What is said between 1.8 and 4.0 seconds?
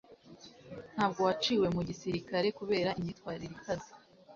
gisirikare kubera imyitwarire ikaze